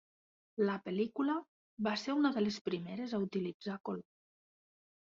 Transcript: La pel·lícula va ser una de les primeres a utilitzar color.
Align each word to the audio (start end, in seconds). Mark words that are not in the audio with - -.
La 0.69 0.77
pel·lícula 0.87 1.35
va 1.89 1.95
ser 2.05 2.17
una 2.23 2.33
de 2.39 2.45
les 2.49 2.59
primeres 2.71 3.17
a 3.19 3.23
utilitzar 3.29 3.81
color. 3.91 4.07